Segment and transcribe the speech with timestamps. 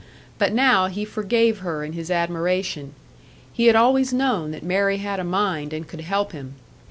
[0.39, 2.95] But now he forgave her in his admiration;
[3.53, 6.55] he had always known that Mary had a mind and could help him!